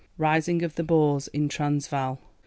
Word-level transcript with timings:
Rising 0.17 0.63
of 0.63 0.73
the 0.77 0.83
Boers 0.83 1.27
in 1.27 1.43
the 1.43 1.49
Transvaal. 1.49 2.19